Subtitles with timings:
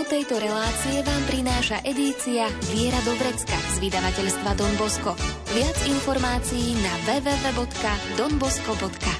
[0.00, 4.72] Tému tejto relácie vám prináša edícia Viera do Vrecka z vydavateľstva Don.
[5.52, 9.19] Viac informácií na www.donbosco.sk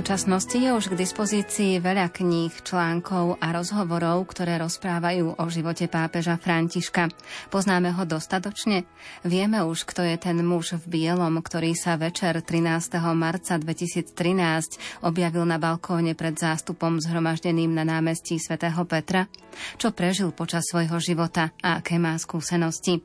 [0.00, 6.40] Súčasnosti je už k dispozícii veľa kníh, článkov a rozhovorov, ktoré rozprávajú o živote pápeža
[6.40, 7.12] Františka.
[7.52, 8.88] Poznáme ho dostatočne?
[9.28, 12.96] Vieme už, kto je ten muž v bielom, ktorý sa večer 13.
[13.12, 19.28] marca 2013 objavil na balkóne pred zástupom zhromaždeným na námestí svätého Petra?
[19.76, 23.04] Čo prežil počas svojho života a aké má skúsenosti?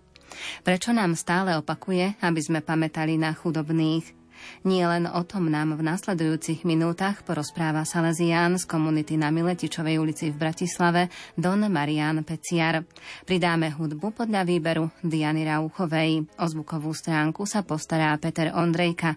[0.64, 4.25] Prečo nám stále opakuje, aby sme pamätali na chudobných?
[4.66, 10.34] Nie len o tom nám v nasledujúcich minútach porozpráva Salesián z komunity na Miletičovej ulici
[10.34, 12.82] v Bratislave Don Marian Peciar.
[13.28, 16.26] Pridáme hudbu podľa výberu Diany Rauchovej.
[16.42, 19.14] O zvukovú stránku sa postará Peter Ondrejka.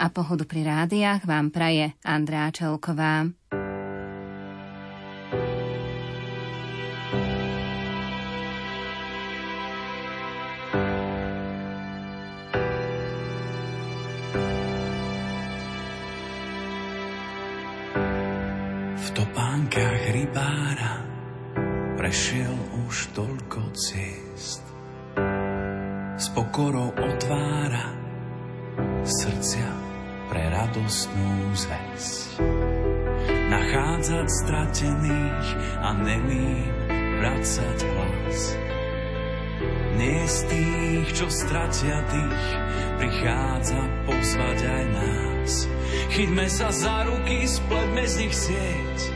[0.00, 3.26] A pohodu pri rádiách vám praje Andrá Čelková.
[20.16, 21.04] Rybára
[22.00, 22.56] prešiel
[22.88, 24.64] už toľko ciest.
[26.16, 27.92] S pokorou otvára
[29.04, 29.68] srdcia
[30.32, 32.40] pre radostnú zväzť.
[33.52, 35.48] Nachádzať stratených
[35.84, 36.64] a nemým
[37.20, 38.40] vracať hlas.
[40.00, 42.46] Nie z tých, čo stratia tých,
[42.96, 45.52] prichádza pozvať aj nás.
[46.08, 49.15] Chyťme sa za ruky, spletme z nich sieť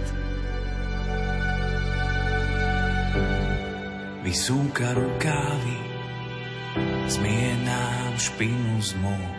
[4.31, 5.75] Vysúka rukávy,
[7.11, 9.35] zmie nám špinu z moh.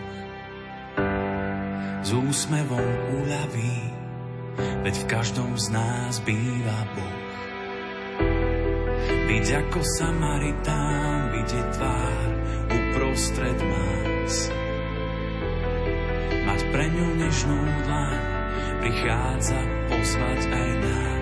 [2.05, 3.79] S úsmevom uľaví,
[4.85, 7.25] veď v každom z nás býva Boh.
[9.33, 12.29] Byť ako Samaritán, vidieť tvár
[12.69, 14.53] uprostred más.
[16.53, 18.21] Mať pre ňu nežnú dlaň,
[18.85, 21.22] prichádza pozvať aj nás.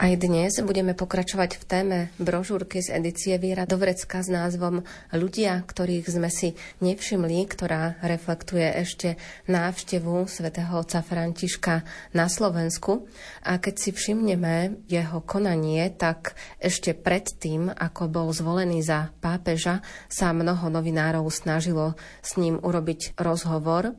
[0.00, 4.80] Aj dnes budeme pokračovať v téme brožúrky z edície Viera Dovrecka s názvom
[5.12, 11.84] Ľudia, ktorých sme si nevšimli, ktorá reflektuje ešte návštevu svätého otca Františka
[12.16, 13.12] na Slovensku.
[13.44, 20.32] A keď si všimneme jeho konanie, tak ešte predtým, ako bol zvolený za pápeža, sa
[20.32, 21.92] mnoho novinárov snažilo
[22.24, 23.92] s ním urobiť rozhovor,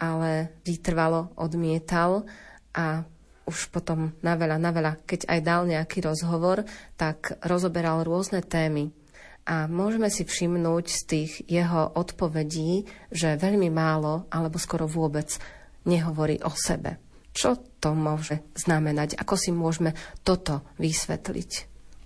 [0.00, 2.24] ale vytrvalo odmietal
[2.72, 3.04] a
[3.46, 6.62] už potom na veľa, na veľa, keď aj dal nejaký rozhovor,
[6.94, 8.94] tak rozoberal rôzne témy.
[9.42, 15.34] A môžeme si všimnúť z tých jeho odpovedí, že veľmi málo, alebo skoro vôbec,
[15.82, 17.02] nehovorí o sebe.
[17.34, 19.18] Čo to môže znamenať?
[19.18, 21.50] Ako si môžeme toto vysvetliť?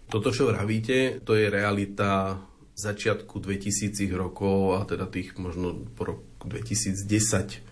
[0.06, 2.41] Toto, čo vravíte, to je realita
[2.79, 7.66] začiatku 2000 rokov a teda tých možno po roku 2010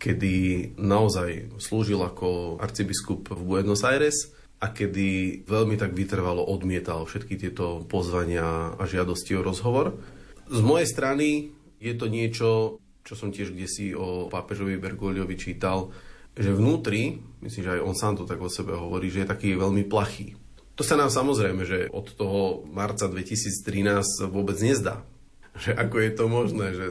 [0.00, 0.34] kedy
[0.80, 4.32] naozaj slúžil ako arcibiskup v Buenos Aires
[4.64, 10.00] a kedy veľmi tak vytrvalo odmietal všetky tieto pozvania a žiadosti o rozhovor.
[10.48, 12.48] Z mojej strany je to niečo,
[13.04, 15.92] čo som tiež kde si o pápežovi Bergoliovi čítal,
[16.32, 19.52] že vnútri, myslím, že aj on sám to tak o sebe hovorí, že je taký
[19.52, 20.36] veľmi plachý.
[20.80, 25.04] To sa nám samozrejme, že od toho marca 2013 vôbec nezdá.
[25.62, 26.86] Že ako je to možné, že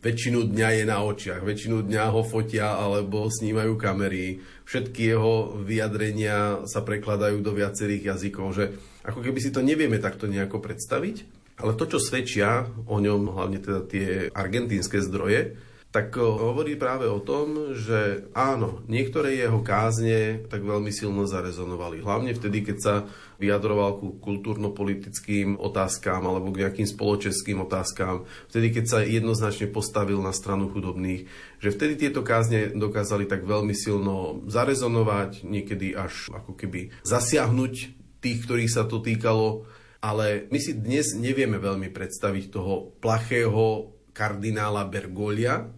[0.00, 6.64] väčšinu dňa je na očiach, väčšinu dňa ho fotia alebo snímajú kamery, všetky jeho vyjadrenia
[6.64, 8.64] sa prekladajú do viacerých jazykov, že
[9.04, 11.16] ako keby si to nevieme takto nejako predstaviť,
[11.58, 15.58] ale to, čo svedčia o ňom, hlavne teda tie argentínske zdroje,
[15.98, 21.98] tak eh, hovorí práve o tom, že áno, niektoré jeho kázne tak veľmi silno zarezonovali.
[21.98, 22.94] Hlavne vtedy, keď sa
[23.42, 30.30] vyjadroval ku kultúrno-politickým otázkám alebo k nejakým spoločenským otázkám, vtedy, keď sa jednoznačne postavil na
[30.30, 31.26] stranu chudobných,
[31.58, 37.74] že vtedy tieto kázne dokázali tak veľmi silno zarezonovať, niekedy až ako keby zasiahnuť
[38.22, 39.66] tých, ktorých sa to týkalo,
[39.98, 45.77] ale my si dnes nevieme veľmi predstaviť toho plachého kardinála Bergolia,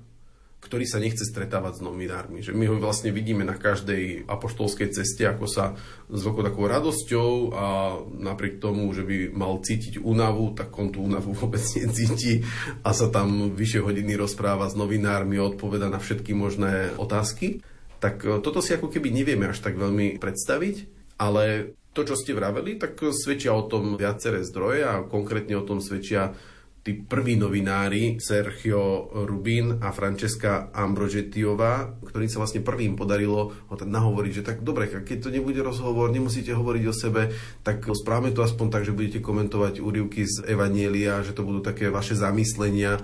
[0.71, 2.47] ktorý sa nechce stretávať s novinármi.
[2.47, 5.75] Že my ho vlastne vidíme na každej apoštolskej ceste, ako sa
[6.07, 7.67] s veľkou takou radosťou a
[8.07, 12.47] napriek tomu, že by mal cítiť únavu, tak on tú únavu vôbec necíti
[12.87, 17.67] a sa tam vyššie hodiny rozpráva s novinármi odpoveda na všetky možné otázky.
[17.99, 20.87] Tak e, toto si ako keby nevieme až tak veľmi predstaviť,
[21.19, 25.83] ale to, čo ste vraveli, tak svedčia o tom viaceré zdroje a konkrétne o tom
[25.83, 26.39] svedčia
[26.81, 33.89] tí prví novinári, Sergio Rubin a Francesca Ambrožetiová, ktorým sa vlastne prvým podarilo ho tak
[33.93, 37.23] nahovoriť, že tak dobre, keď to nebude rozhovor, nemusíte hovoriť o sebe,
[37.61, 41.93] tak správame to aspoň tak, že budete komentovať úrivky z Evanielia, že to budú také
[41.93, 42.97] vaše zamyslenia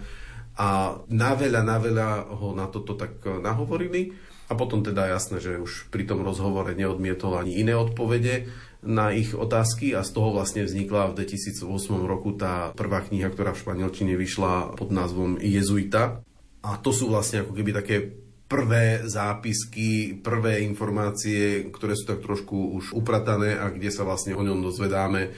[0.57, 4.17] a na veľa, na veľa ho na toto tak nahovorili.
[4.47, 8.47] A potom teda jasné, že už pri tom rozhovore neodmietol ani iné odpovede
[8.87, 11.67] na ich otázky a z toho vlastne vznikla v 2008
[12.07, 16.23] roku tá prvá kniha, ktorá v španielčine vyšla pod názvom Jezuita.
[16.63, 17.97] A to sú vlastne ako keby také
[18.47, 24.43] prvé zápisky, prvé informácie, ktoré sú tak trošku už upratané a kde sa vlastne o
[24.47, 25.35] ňom dozvedáme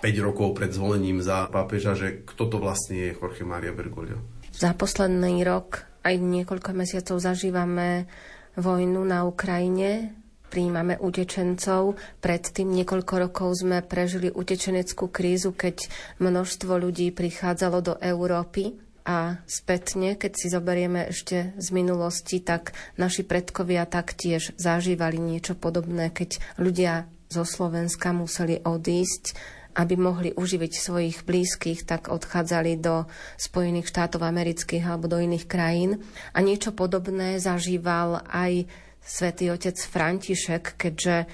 [0.00, 4.20] 5 rokov pred zvolením za pápeža, že kto to vlastne je Jorge Maria Bergoglio.
[4.50, 8.08] Za posledný rok aj niekoľko mesiacov zažívame
[8.56, 10.16] vojnu na Ukrajine
[10.50, 11.94] príjmame utečencov.
[12.18, 15.86] Predtým niekoľko rokov sme prežili utečeneckú krízu, keď
[16.18, 18.74] množstvo ľudí prichádzalo do Európy
[19.06, 26.10] a spätne, keď si zoberieme ešte z minulosti, tak naši predkovia taktiež zažívali niečo podobné,
[26.10, 29.38] keď ľudia zo Slovenska museli odísť
[29.80, 33.08] aby mohli uživiť svojich blízkych, tak odchádzali do
[33.40, 36.04] Spojených štátov amerických alebo do iných krajín.
[36.36, 38.68] A niečo podobné zažíval aj
[39.00, 41.24] svätý otec František, keďže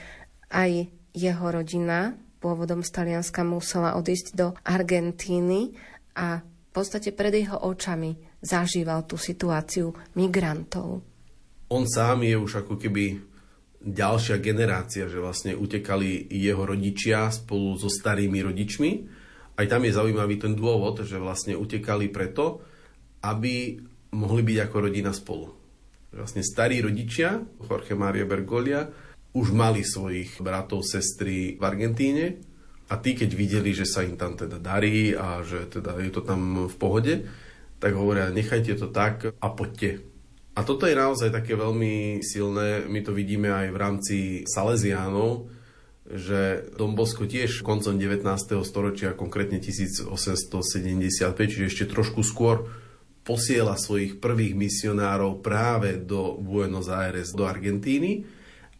[0.55, 0.71] aj
[1.17, 5.75] jeho rodina pôvodom z Talianska musela odísť do Argentíny
[6.15, 11.03] a v podstate pred jeho očami zažíval tú situáciu migrantov.
[11.73, 13.19] On sám je už ako keby
[13.87, 18.90] ďalšia generácia, že vlastne utekali jeho rodičia spolu so starými rodičmi.
[19.57, 22.66] Aj tam je zaujímavý ten dôvod, že vlastne utekali preto,
[23.23, 23.78] aby
[24.12, 25.57] mohli byť ako rodina spolu
[26.16, 28.88] vlastne starí rodičia, Jorge Maria Bergolia,
[29.37, 32.40] už mali svojich bratov, sestry v Argentíne
[32.88, 36.25] a tí, keď videli, že sa im tam teda darí a že teda je to
[36.25, 37.14] tam v pohode,
[37.76, 40.00] tak hovoria, nechajte to tak a poďte.
[40.57, 44.17] A toto je naozaj také veľmi silné, my to vidíme aj v rámci
[44.49, 45.53] Salesiánov,
[46.09, 48.25] že Don Bosco tiež koncom 19.
[48.65, 50.09] storočia, konkrétne 1875,
[51.37, 52.65] čiže ešte trošku skôr,
[53.27, 58.23] posiela svojich prvých misionárov práve do Buenos Aires, do Argentíny,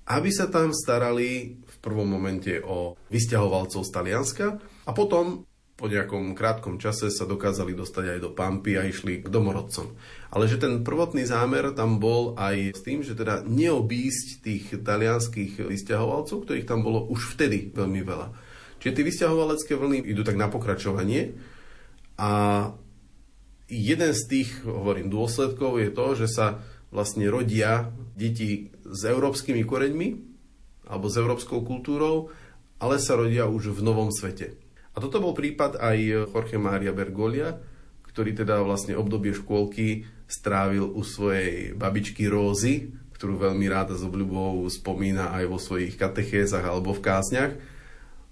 [0.07, 4.47] aby sa tam starali v prvom momente o vysťahovalcov z Talianska
[4.87, 5.43] a potom
[5.77, 9.93] po nejakom krátkom čase sa dokázali dostať aj do Pampy a išli k domorodcom.
[10.33, 15.69] Ale že ten prvotný zámer tam bol aj s tým, že teda neobísť tých talianských
[15.69, 18.33] vysťahovalcov, ktorých tam bolo už vtedy veľmi veľa.
[18.81, 21.37] Čiže tie vysťahovalecké vlny idú tak na pokračovanie
[22.17, 22.31] a
[23.69, 26.47] jeden z tých, hovorím, dôsledkov je to, že sa
[26.89, 30.09] vlastne rodia deti s európskymi koreňmi
[30.89, 32.33] alebo s európskou kultúrou,
[32.81, 34.66] ale sa rodia už v novom svete.
[34.97, 37.53] A toto bol prípad aj Jorge Maria Bergolia,
[38.09, 44.65] ktorý teda vlastne obdobie škôlky strávil u svojej babičky Rózy, ktorú veľmi ráda s obľubou
[44.73, 47.53] spomína aj vo svojich katechézach alebo v kásniach,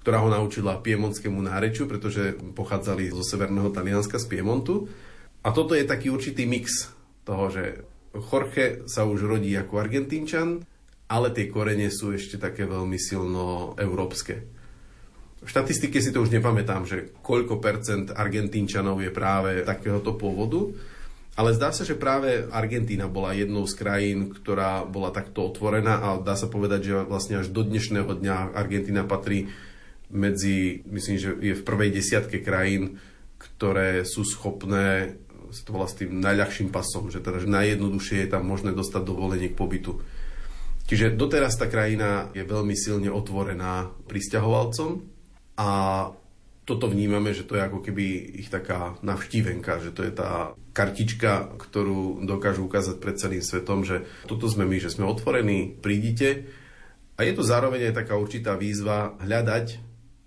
[0.01, 4.89] ktorá ho naučila piemonskému nárečiu, pretože pochádzali zo severného Talianska, z Piemontu.
[5.45, 6.89] A toto je taký určitý mix
[7.29, 10.65] toho, že Jorge sa už rodí ako argentínčan,
[11.13, 14.54] ale tie korene sú ešte také veľmi silno európske.
[15.45, 20.73] V štatistike si to už nepamätám, že koľko percent Argentínčanov je práve takéhoto pôvodu,
[21.37, 26.09] ale zdá sa, že práve Argentína bola jednou z krajín, ktorá bola takto otvorená a
[26.17, 29.53] dá sa povedať, že vlastne až do dnešného dňa Argentína patrí
[30.09, 33.03] medzi, myslím, že je v prvej desiatke krajín,
[33.37, 35.19] ktoré sú schopné
[35.63, 39.55] to volá s tým najľahším pasom, že teda že najjednoduchšie je tam možné dostať dovolenie
[39.55, 40.03] k pobytu.
[40.91, 45.14] Čiže doteraz tá krajina je veľmi silne otvorená pristahovalcom
[45.55, 45.69] a
[46.65, 51.61] toto vnímame, že to je ako keby ich taká navštívenka, že to je tá kartička,
[51.61, 56.49] ktorú dokážu ukázať pred celým svetom, že toto sme my, že sme otvorení, prídite.
[57.15, 59.79] A je to zároveň aj taká určitá výzva hľadať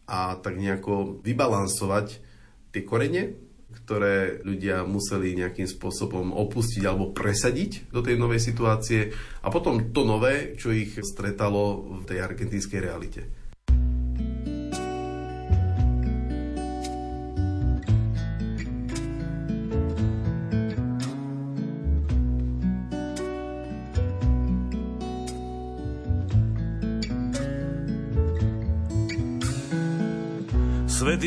[0.07, 2.23] a tak nejako vybalansovať
[2.71, 3.35] tie korene,
[3.83, 9.11] ktoré ľudia museli nejakým spôsobom opustiť alebo presadiť do tej novej situácie
[9.43, 13.46] a potom to nové, čo ich stretalo v tej argentínskej realite.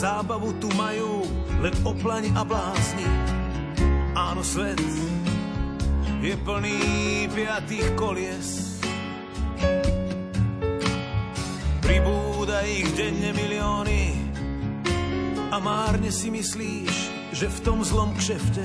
[0.00, 1.28] Zábavu tu majú
[1.60, 3.04] len oplani a blázni.
[4.16, 4.80] Áno, svet
[6.24, 6.80] je plný
[7.36, 8.48] piatých kolies.
[11.84, 14.02] Pribúda ich denne milióny
[15.52, 16.94] a márne si myslíš,
[17.36, 18.64] že v tom zlom kšefte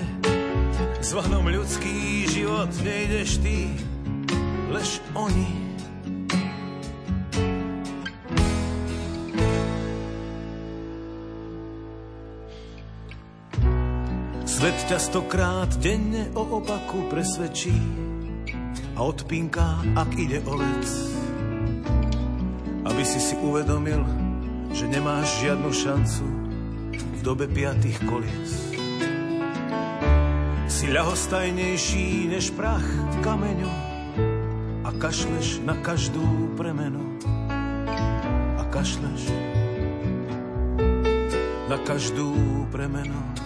[1.04, 3.76] zvanom ľudský život nejdeš ty,
[4.72, 5.65] lež oni
[14.66, 17.78] Svet ťa stokrát denne o opaku presvedčí
[18.98, 20.90] a odpínka, ak ide o vec.
[22.82, 24.02] Aby si si uvedomil,
[24.74, 26.26] že nemáš žiadnu šancu
[26.98, 28.74] v dobe piatých kolies.
[30.66, 33.70] Si ľahostajnejší než prach v kameňu
[34.82, 36.26] a kašleš na každú
[36.58, 37.06] premenu.
[38.58, 39.30] A kašleš
[41.70, 42.34] na každú
[42.74, 43.46] premenu.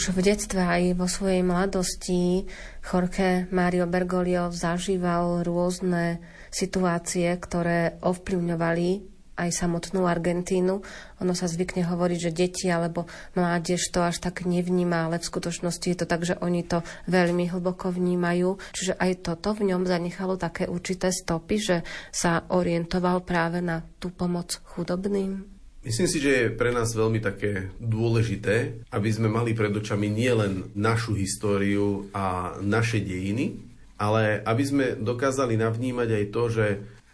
[0.00, 2.48] Už v detstve aj vo svojej mladosti
[2.80, 8.88] Jorge Mario Bergoglio zažíval rôzne situácie, ktoré ovplyvňovali
[9.36, 10.80] aj samotnú Argentínu.
[11.20, 15.84] Ono sa zvykne hovoriť, že deti alebo mládež to až tak nevníma, ale v skutočnosti
[15.92, 18.56] je to tak, že oni to veľmi hlboko vnímajú.
[18.72, 21.76] Čiže aj toto v ňom zanechalo také určité stopy, že
[22.08, 25.59] sa orientoval práve na tú pomoc chudobným.
[25.80, 30.76] Myslím si, že je pre nás veľmi také dôležité, aby sme mali pred očami nielen
[30.76, 33.56] našu históriu a naše dejiny,
[33.96, 36.66] ale aby sme dokázali navnímať aj to, že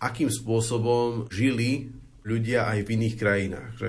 [0.03, 1.95] akým spôsobom žili
[2.27, 3.71] ľudia aj v iných krajinách.
[3.79, 3.89] Že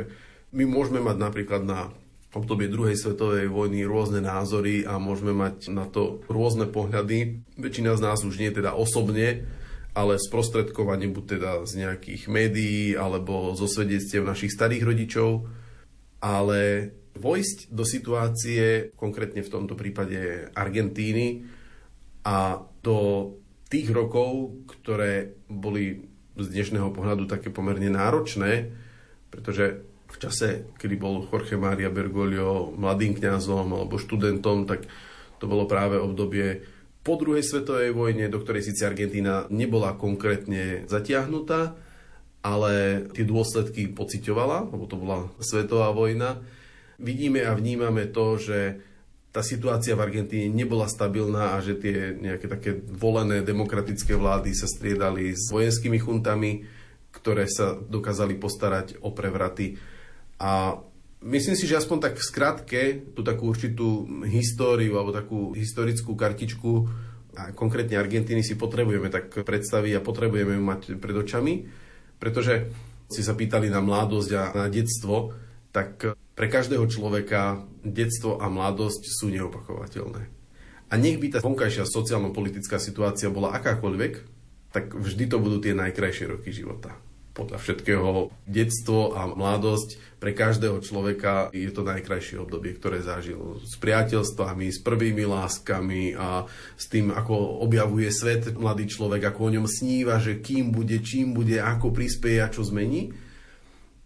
[0.53, 1.89] my môžeme mať napríklad na
[2.38, 7.41] obdobie druhej svetovej vojny rôzne názory a môžeme mať na to rôzne pohľady.
[7.57, 9.41] Väčšina z nás už nie teda osobne,
[9.98, 15.50] ale sprostredkovanie buď teda z nejakých médií alebo zo svedectiev našich starých rodičov,
[16.22, 21.50] ale vojsť do situácie, konkrétne v tomto prípade Argentíny
[22.22, 22.98] a do
[23.74, 26.06] tých rokov, ktoré boli
[26.38, 28.70] z dnešného pohľadu také pomerne náročné,
[29.34, 34.86] pretože v čase, kedy bol Jorge Maria Bergoglio mladým kňazom alebo študentom, tak
[35.42, 36.76] to bolo práve obdobie
[37.07, 41.79] po druhej svetovej vojne, do ktorej síce Argentína nebola konkrétne zatiahnutá,
[42.43, 46.43] ale tie dôsledky pocitovala, lebo to bola svetová vojna.
[47.00, 48.83] Vidíme a vnímame to, že
[49.31, 54.67] tá situácia v Argentíne nebola stabilná a že tie nejaké také volené demokratické vlády sa
[54.67, 56.67] striedali s vojenskými chuntami,
[57.15, 59.79] ktoré sa dokázali postarať o prevraty.
[60.43, 60.81] A
[61.22, 62.82] myslím si, že aspoň tak v skratke
[63.14, 66.72] tú takú určitú históriu alebo takú historickú kartičku
[67.38, 71.53] a konkrétne Argentíny si potrebujeme tak predstaviť a potrebujeme ju mať pred očami,
[72.18, 72.70] pretože
[73.08, 75.32] si sa pýtali na mladosť a na detstvo,
[75.70, 80.24] tak pre každého človeka detstvo a mladosť sú neopakovateľné.
[80.88, 84.14] A nech by tá vonkajšia sociálno-politická situácia bola akákoľvek,
[84.74, 86.96] tak vždy to budú tie najkrajšie roky života
[87.38, 93.62] podľa všetkého detstvo a mladosť pre každého človeka je to najkrajšie obdobie, ktoré zažil.
[93.62, 99.54] S priateľstvami, s prvými láskami a s tým, ako objavuje svet mladý človek, ako o
[99.54, 103.14] ňom sníva, že kým bude, čím bude, ako prispieje a čo zmení,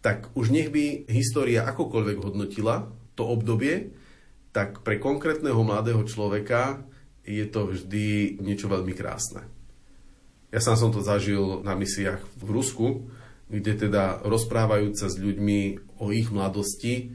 [0.04, 3.96] tak už nech by história akokoľvek hodnotila to obdobie,
[4.52, 6.84] tak pre konkrétneho mladého človeka
[7.24, 9.48] je to vždy niečo veľmi krásne.
[10.52, 13.08] Ja sám som to zažil na misiách v Rusku,
[13.52, 17.12] kde teda rozprávajúc sa s ľuďmi o ich mladosti,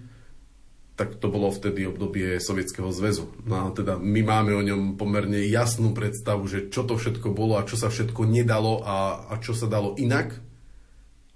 [0.97, 3.29] tak to bolo vtedy obdobie Sovietskeho zväzu.
[3.45, 7.61] No a teda my máme o ňom pomerne jasnú predstavu, že čo to všetko bolo
[7.61, 10.37] a čo sa všetko nedalo a, a čo sa dalo inak.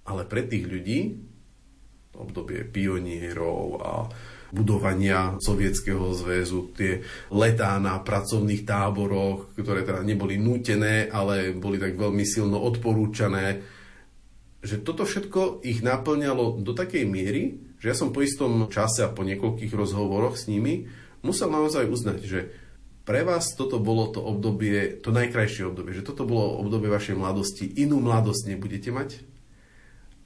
[0.08, 1.00] Ale pre tých ľudí,
[2.16, 3.92] obdobie pionierov a
[4.50, 11.94] budovania Sovietskeho zväzu, tie letá na pracovných táboroch, ktoré teda neboli nútené, ale boli tak
[11.94, 13.62] veľmi silno odporúčané,
[14.61, 19.12] že toto všetko ich naplňalo do takej miery, že ja som po istom čase a
[19.12, 20.88] po niekoľkých rozhovoroch s nimi
[21.25, 22.40] musel naozaj uznať, že
[23.09, 27.64] pre vás toto bolo to obdobie, to najkrajšie obdobie, že toto bolo obdobie vašej mladosti,
[27.81, 29.25] inú mladosť nebudete mať.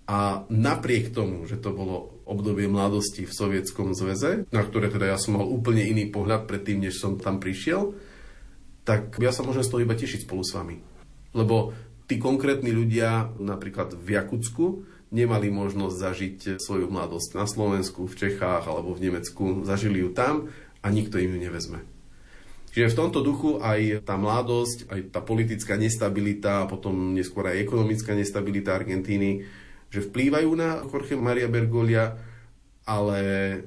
[0.04, 5.16] A napriek tomu, že to bolo obdobie mladosti v Sovietskom zväze, na ktoré teda ja
[5.16, 7.96] som mal úplne iný pohľad predtým, než som tam prišiel,
[8.84, 10.76] tak ja sa môžem z toho iba tešiť spolu s vami.
[11.32, 11.72] Lebo
[12.04, 14.66] tí konkrétni ľudia napríklad v Jakutsku
[15.14, 19.62] nemali možnosť zažiť svoju mladosť na Slovensku, v Čechách alebo v Nemecku.
[19.62, 20.50] Zažili ju tam
[20.82, 21.80] a nikto im ju nevezme.
[22.74, 27.62] Čiže v tomto duchu aj tá mladosť, aj tá politická nestabilita a potom neskôr aj
[27.62, 29.46] ekonomická nestabilita Argentíny,
[29.94, 32.18] že vplývajú na Jorge Maria Bergolia,
[32.82, 33.18] ale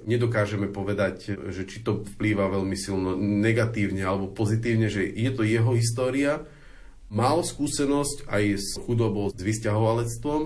[0.03, 5.71] nedokážeme povedať, že či to vplýva veľmi silno negatívne alebo pozitívne, že je to jeho
[5.71, 6.43] história,
[7.07, 10.41] mal skúsenosť aj s chudobou, s vysťahovalectvom,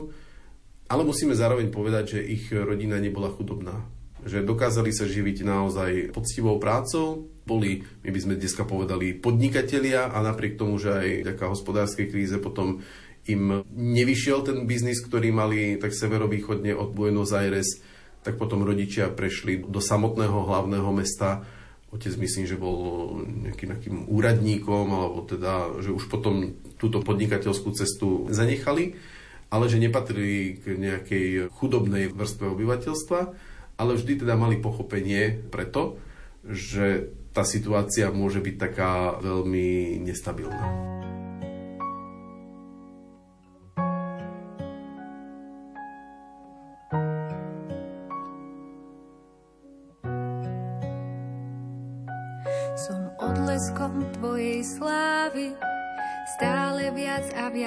[0.91, 3.87] Ale musíme zároveň povedať, že ich rodina nebola chudobná.
[4.27, 10.19] Že dokázali sa živiť naozaj poctivou prácou, boli, my by sme dneska povedali, podnikatelia a
[10.19, 12.83] napriek tomu, že aj taká hospodárskej kríze potom
[13.23, 17.79] im nevyšiel ten biznis, ktorý mali tak severovýchodne od Buenos Aires,
[18.19, 21.47] tak potom rodičia prešli do samotného hlavného mesta.
[21.91, 28.31] Otec myslím, že bol nejakým, nejakým úradníkom, alebo teda, že už potom túto podnikateľskú cestu
[28.31, 28.95] zanechali
[29.51, 33.19] ale že nepatrili k nejakej chudobnej vrstve obyvateľstva,
[33.75, 35.99] ale vždy teda mali pochopenie preto,
[36.47, 41.00] že tá situácia môže byť taká veľmi nestabilná.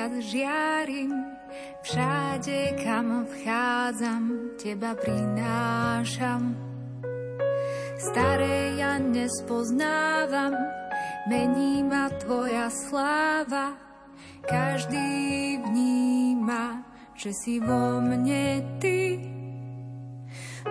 [0.05, 1.13] Viac žiarim
[1.83, 6.57] Všade, kam vchádzam, teba prinášam.
[7.95, 10.51] Staré ja nespoznávam,
[11.31, 13.79] mení ma tvoja sláva.
[14.43, 16.83] Každý vníma,
[17.15, 19.21] že si vo mne ty.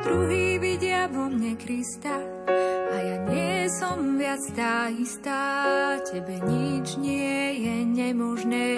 [0.03, 2.32] Druhý vidia vo mne Krista
[3.03, 5.99] ja nie som viac tá istá.
[6.07, 8.69] Tebe nič nie je nemožné.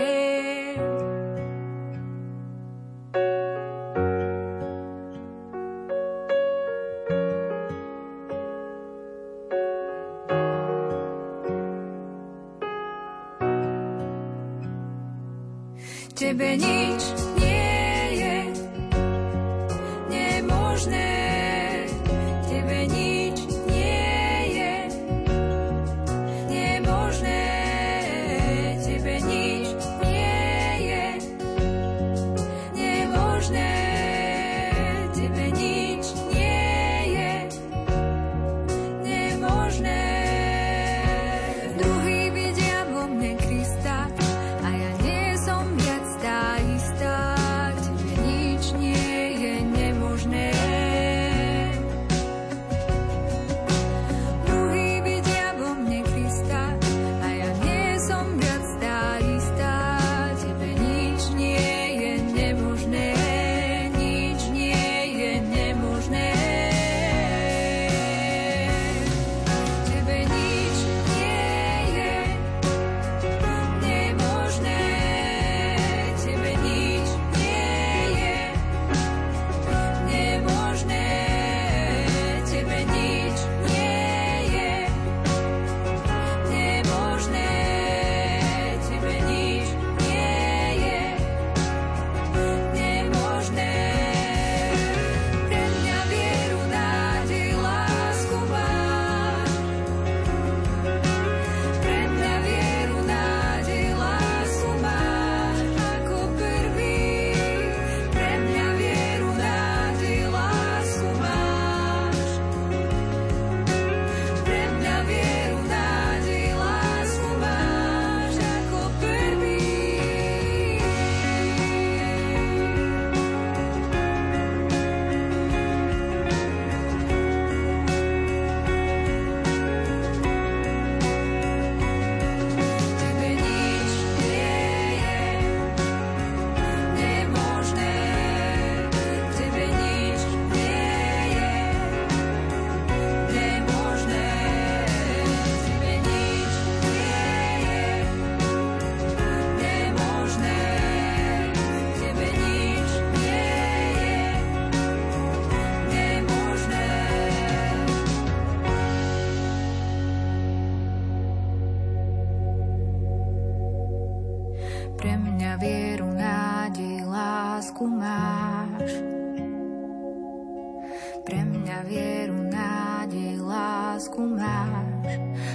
[173.95, 175.07] lásku máš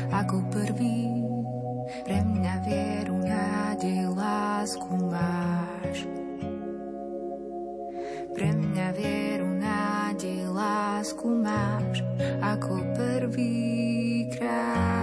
[0.08, 1.28] ako prvý.
[2.08, 6.08] Pre mňa vieru, nádej, lásku máš.
[8.32, 12.00] Pre mňa vieru, nádej, lásku máš
[12.40, 14.99] ako prvýkrát.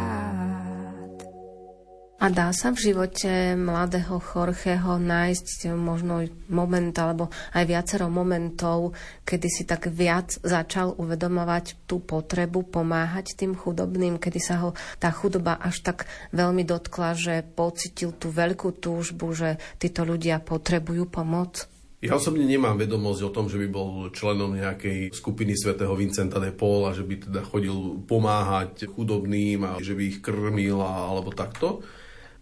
[2.17, 9.45] A dá sa v živote mladého Chorcheho nájsť možno moment alebo aj viacero momentov, kedy
[9.45, 15.61] si tak viac začal uvedomovať tú potrebu pomáhať tým chudobným, kedy sa ho tá chudoba
[15.61, 21.69] až tak veľmi dotkla, že pocitil tú veľkú túžbu, že títo ľudia potrebujú pomoc?
[22.01, 26.49] Ja osobne nemám vedomosť o tom, že by bol členom nejakej skupiny svätého Vincenta de
[26.49, 31.85] Paul a že by teda chodil pomáhať chudobným a že by ich krmil alebo takto.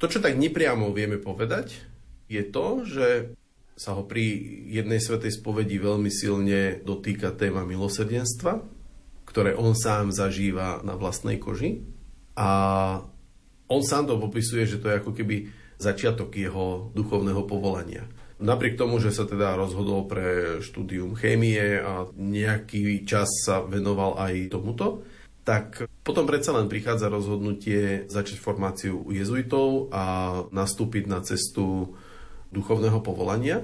[0.06, 1.82] To, čo tak nepriamo vieme povedať,
[2.30, 3.34] je to, že
[3.74, 4.38] sa ho pri
[4.70, 8.62] jednej svetej spovedi veľmi silne dotýka téma milosrdenstva,
[9.26, 11.82] ktoré on sám zažíva na vlastnej koži.
[12.38, 12.50] A
[13.66, 15.50] on sám to popisuje, že to je ako keby
[15.82, 18.06] začiatok jeho duchovného povolania.
[18.38, 24.54] Napriek tomu, že sa teda rozhodol pre štúdium chémie a nejaký čas sa venoval aj
[24.54, 25.02] tomuto,
[25.46, 30.04] tak potom predsa len prichádza rozhodnutie začať formáciu u jezuitov a
[30.50, 31.94] nastúpiť na cestu
[32.50, 33.62] duchovného povolania.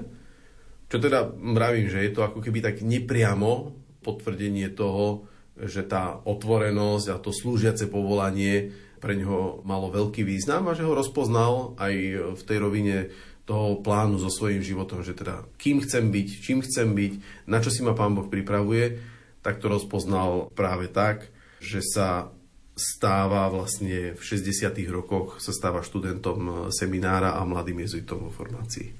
[0.86, 3.74] Čo teda mravím, že je to ako keby tak nepriamo
[4.06, 5.26] potvrdenie toho,
[5.58, 8.70] že tá otvorenosť a to slúžiace povolanie
[9.02, 11.94] pre neho malo veľký význam a že ho rozpoznal aj
[12.38, 12.96] v tej rovine
[13.42, 17.12] toho plánu so svojím životom, že teda kým chcem byť, čím chcem byť,
[17.50, 19.02] na čo si ma Pán Boh pripravuje,
[19.42, 21.26] tak to rozpoznal práve tak,
[21.62, 22.34] že sa
[22.74, 24.74] stáva vlastne v 60.
[24.90, 28.90] rokoch, sa stáva študentom seminára a mladým jezuitom vo formácii.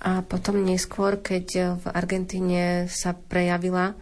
[0.00, 3.96] A potom neskôr, keď v Argentíne sa prejavila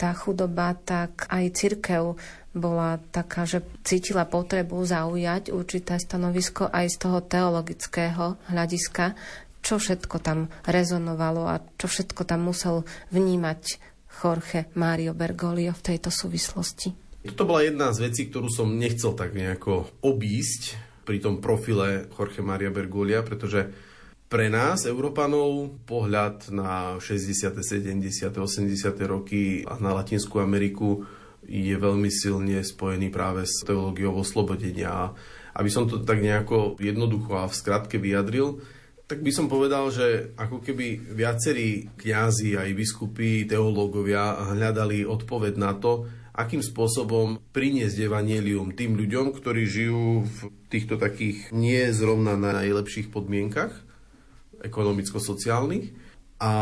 [0.00, 2.16] tá chudoba, tak aj cirkev
[2.52, 9.16] bola taká, že cítila potrebu zaujať určité stanovisko aj z toho teologického hľadiska,
[9.62, 12.82] čo všetko tam rezonovalo a čo všetko tam musel
[13.14, 13.78] vnímať
[14.10, 17.11] Jorge Mario Bergoglio v tejto súvislosti.
[17.22, 20.74] Toto bola jedna z vecí, ktorú som nechcel tak nejako obísť
[21.06, 23.70] pri tom profile Jorge Maria Bergolia, pretože
[24.26, 28.96] pre nás, Európanov, pohľad na 60., 70., 80.
[29.04, 31.04] roky a na Latinskú Ameriku
[31.46, 35.12] je veľmi silne spojený práve s teológiou oslobodenia.
[35.52, 38.58] Aby som to tak nejako jednoducho a v skratke vyjadril,
[39.04, 45.76] tak by som povedal, že ako keby viacerí kňazi aj biskupy, teológovia hľadali odpoveď na
[45.76, 50.38] to, akým spôsobom priniesť evanelium tým ľuďom, ktorí žijú v
[50.72, 53.72] týchto takých nie zrovna najlepších podmienkach
[54.64, 55.92] ekonomicko-sociálnych.
[56.40, 56.52] A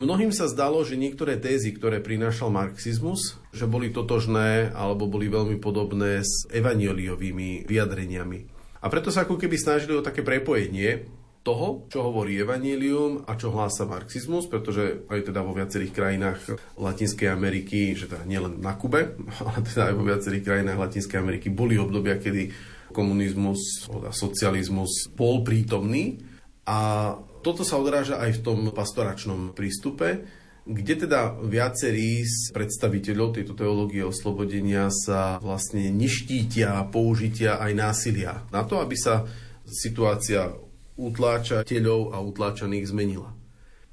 [0.00, 5.60] mnohým sa zdalo, že niektoré tézy, ktoré prinášal marxizmus, že boli totožné alebo boli veľmi
[5.60, 8.40] podobné s evanieliovými vyjadreniami.
[8.84, 11.08] A preto sa ako keby snažili o také prepojenie
[11.44, 16.40] toho, čo hovorí Evangelium a čo hlása marxizmus, pretože aj teda vo viacerých krajinách
[16.80, 19.12] Latinskej Ameriky, že teda nielen na Kube,
[19.44, 22.48] ale teda aj vo viacerých krajinách Latinskej Ameriky boli obdobia, kedy
[22.96, 26.24] komunizmus a socializmus bol prítomný.
[26.64, 27.12] A
[27.44, 30.24] toto sa odráža aj v tom pastoračnom prístupe,
[30.64, 38.64] kde teda viacerí z predstaviteľov tejto teológie oslobodenia sa vlastne neštítia použitia aj násilia na
[38.64, 39.28] to, aby sa
[39.68, 40.56] situácia
[40.94, 43.34] utláčateľov a utláčaných zmenila.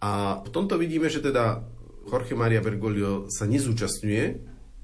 [0.02, 1.62] A v tomto vidíme, že teda
[2.10, 4.26] Jorge Maria Bergoglio sa nezúčastňuje,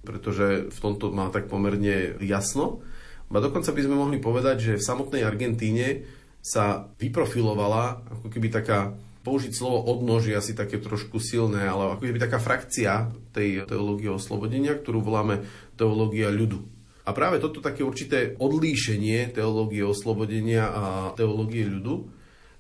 [0.05, 2.85] pretože v tomto má tak pomerne jasno.
[3.27, 6.07] A dokonca by sme mohli povedať, že v samotnej Argentíne
[6.39, 8.95] sa vyprofilovala ako keby taká
[9.27, 14.07] použiť slovo odnož je asi také trošku silné, ale ako keby taká frakcia tej teológie
[14.07, 15.43] oslobodenia, ktorú voláme
[15.75, 16.76] teológia ľudu.
[17.07, 20.83] A práve toto také určité odlíšenie teológie oslobodenia a
[21.15, 22.11] teológie ľudu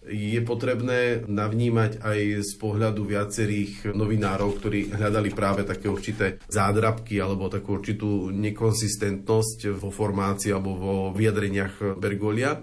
[0.07, 7.51] je potrebné navnímať aj z pohľadu viacerých novinárov, ktorí hľadali práve také určité zádrabky alebo
[7.51, 12.55] takú určitú nekonsistentnosť vo formácii alebo vo vyjadreniach Bergolia.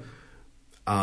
[0.89, 0.99] A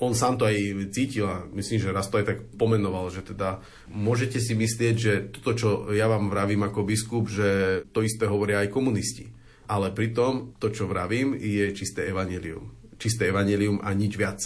[0.00, 0.56] on sám to aj
[0.96, 3.60] cítil a myslím, že raz to aj tak pomenoval, že teda
[3.92, 8.64] môžete si myslieť, že toto, čo ja vám vravím ako biskup, že to isté hovoria
[8.64, 9.35] aj komunisti
[9.66, 12.72] ale pritom to, čo vravím, je čisté evanelium.
[12.96, 14.40] Čisté evanelium a nič viac.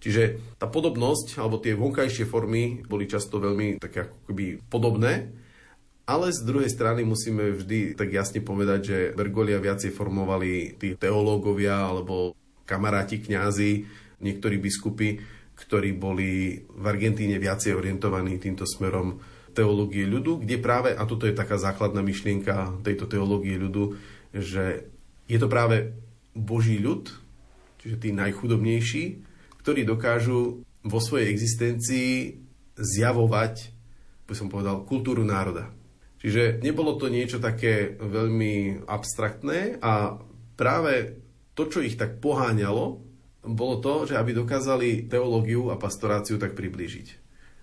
[0.00, 5.28] Čiže tá podobnosť, alebo tie vonkajšie formy boli často veľmi také akoby podobné,
[6.08, 11.86] ale z druhej strany musíme vždy tak jasne povedať, že Bergolia viacej formovali tí teológovia
[11.86, 12.34] alebo
[12.66, 13.86] kamaráti, kňazi,
[14.18, 15.20] niektorí biskupy,
[15.54, 19.20] ktorí boli v Argentíne viacej orientovaní týmto smerom
[19.52, 23.98] teológie ľudu, kde práve, a toto je taká základná myšlienka tejto teológie ľudu,
[24.34, 24.90] že
[25.30, 25.94] je to práve
[26.34, 27.10] Boží ľud,
[27.82, 29.04] čiže tí najchudobnejší,
[29.60, 32.40] ktorí dokážu vo svojej existencii
[32.80, 33.54] zjavovať,
[34.24, 35.68] by som povedal, kultúru národa.
[36.20, 40.20] Čiže nebolo to niečo také veľmi abstraktné a
[40.56, 41.16] práve
[41.56, 43.00] to, čo ich tak poháňalo,
[43.40, 47.19] bolo to, že aby dokázali teológiu a pastoráciu tak priblížiť.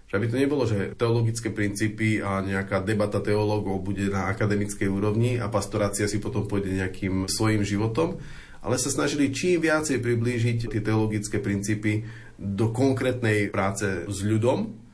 [0.08, 5.36] Že aby to nebolo, že teologické princípy a nejaká debata teológov bude na akademickej úrovni
[5.36, 8.16] a pastorácia si potom pôjde nejakým svojim životom,
[8.64, 12.08] ale sa snažili čím viacej priblížiť tie teologické princípy
[12.40, 14.88] do konkrétnej práce s ľudom,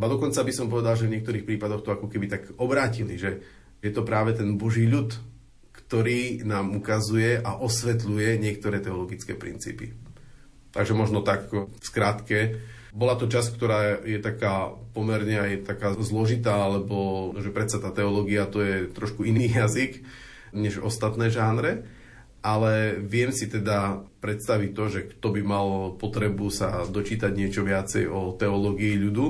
[0.00, 3.42] Ba dokonca by som povedal, že v niektorých prípadoch to ako keby tak obrátili, že
[3.84, 5.12] je to práve ten Boží ľud,
[5.76, 9.92] ktorý nám ukazuje a osvetľuje niektoré teologické princípy.
[10.72, 12.62] Takže možno tak v skrátke.
[12.90, 18.50] Bola to časť, ktorá je taká pomerne aj taká zložitá, lebo že predsa tá teológia
[18.50, 20.02] to je trošku iný jazyk
[20.50, 21.86] než ostatné žánre
[22.40, 25.68] ale viem si teda predstaviť to, že kto by mal
[26.00, 29.26] potrebu sa dočítať niečo viacej o teológii ľudu,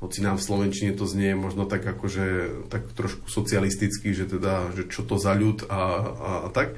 [0.00, 4.88] hoci nám v Slovenčine to znie možno tak akože tak trošku socialisticky, že teda, že
[4.88, 6.76] čo to za ľud a, a, a tak.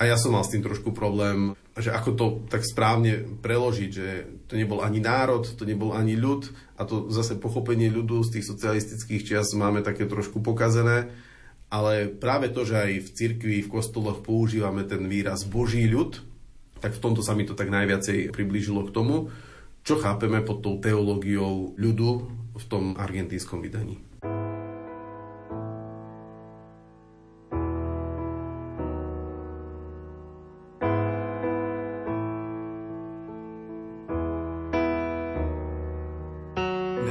[0.00, 4.08] A ja som mal s tým trošku problém, že ako to tak správne preložiť, že
[4.48, 6.48] to nebol ani národ, to nebol ani ľud
[6.80, 11.12] a to zase pochopenie ľudu z tých socialistických čias máme také trošku pokazené
[11.70, 16.18] ale práve to, že aj v cirkvi, v kostoloch používame ten výraz Boží ľud,
[16.82, 19.30] tak v tomto sa mi to tak najviacej priblížilo k tomu,
[19.86, 22.26] čo chápeme pod tou teológiou ľudu
[22.58, 24.02] v tom argentínskom vydaní.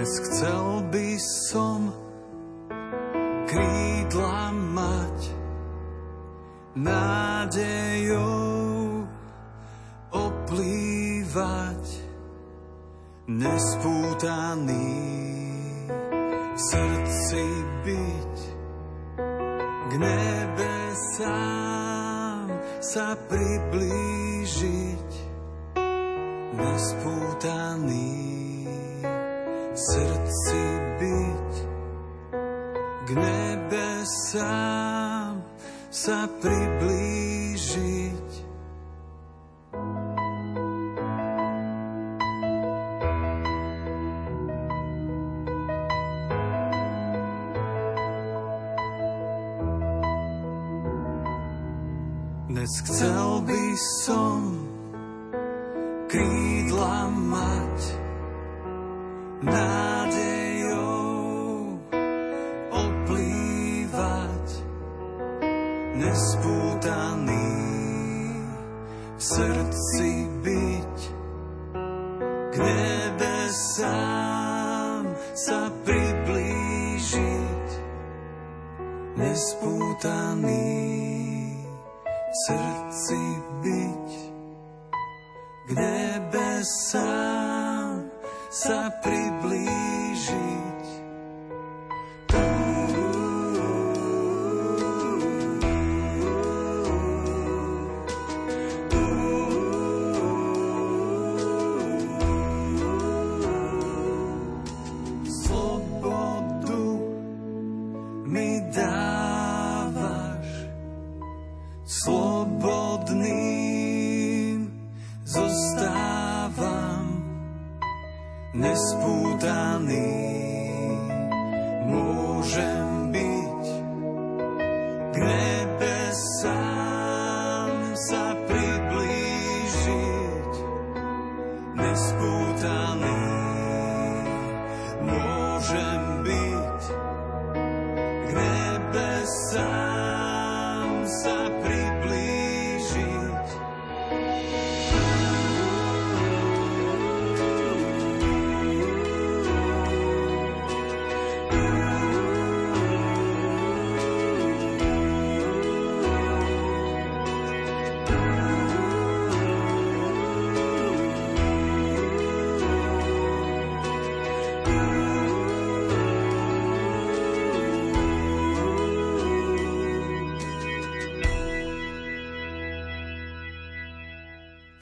[0.10, 1.94] Dnes chcel by som
[3.46, 5.38] krídla mať
[6.74, 8.26] nádejou
[10.10, 11.86] oplývať
[13.30, 14.98] nespútaný
[16.26, 17.46] v srdci
[17.86, 18.38] byť
[19.62, 21.30] k nebesám
[22.82, 25.10] sa priblížiť
[26.58, 28.39] nespútaný
[29.80, 30.64] srdci
[31.00, 31.52] byť
[33.08, 34.60] k nebesám
[35.88, 38.28] sa priblížiť.
[52.50, 53.64] Dnes chcel by
[54.04, 54.59] som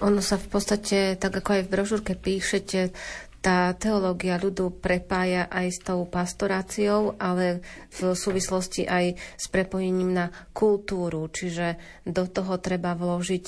[0.08, 2.95] Ono sa v podstate, tak ako aj v brožúrke píšete,
[3.43, 7.60] tá teológia ľudu prepája aj s tou pastoráciou, ale
[7.91, 11.76] v súvislosti aj s prepojením na kultúru, čiže
[12.08, 13.45] do toho treba vložiť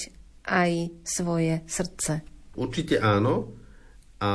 [0.52, 0.72] aj
[1.08, 2.28] svoje srdce.
[2.60, 3.56] Určite áno.
[4.20, 4.32] A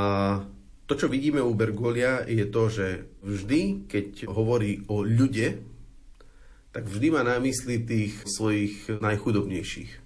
[0.89, 2.87] to, čo vidíme u Bergolia, je to, že
[3.21, 5.61] vždy, keď hovorí o ľude,
[6.73, 10.04] tak vždy má na mysli tých svojich najchudobnejších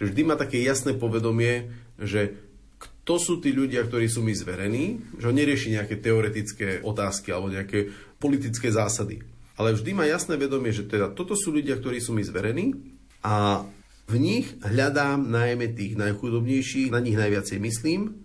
[0.00, 1.68] že vždy má také jasné povedomie,
[2.00, 2.40] že
[2.80, 7.52] kto sú tí ľudia, ktorí sú mi zverení, že on nerieši nejaké teoretické otázky alebo
[7.52, 9.20] nejaké politické zásady.
[9.60, 13.68] Ale vždy má jasné vedomie, že teda toto sú ľudia, ktorí sú mi zverení a
[14.08, 18.24] v nich hľadám najmä tých najchudobnejších, na nich najviacej myslím